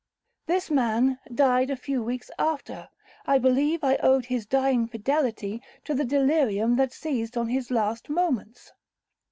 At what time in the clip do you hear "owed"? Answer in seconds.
3.97-4.25